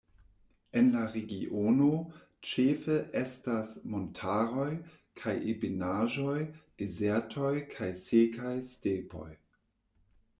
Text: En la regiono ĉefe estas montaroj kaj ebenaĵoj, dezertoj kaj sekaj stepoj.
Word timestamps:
En 0.79 0.87
la 0.93 1.01
regiono 1.15 1.89
ĉefe 2.51 2.95
estas 3.19 3.73
montaroj 3.95 4.69
kaj 5.21 5.35
ebenaĵoj, 5.53 6.39
dezertoj 6.83 7.53
kaj 7.75 7.91
sekaj 8.07 8.55
stepoj. 8.71 9.29